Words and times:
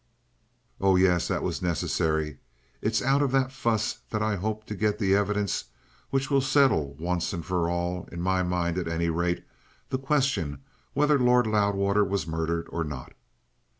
"Oh, 0.79 0.95
yes. 0.95 1.27
That 1.27 1.43
was 1.43 1.61
necessary. 1.61 2.39
It's 2.81 3.03
out 3.03 3.21
of 3.21 3.29
that 3.33 3.51
fuss 3.51 3.99
that 4.09 4.23
I 4.23 4.35
hope 4.35 4.65
to 4.65 4.75
get 4.75 4.97
the 4.97 5.13
evidence 5.15 5.65
which 6.09 6.31
will 6.31 6.41
settle 6.41 6.95
once 6.95 7.33
and 7.33 7.45
for 7.45 7.69
all, 7.69 8.09
in 8.11 8.19
my 8.19 8.41
mind 8.41 8.79
at 8.79 8.87
any 8.87 9.09
rate, 9.09 9.45
the 9.89 9.99
question 9.99 10.63
whether 10.93 11.19
Lord 11.19 11.45
Loudwater 11.45 12.03
was 12.03 12.25
murdered 12.25 12.65
or 12.71 12.83
not." 12.83 13.13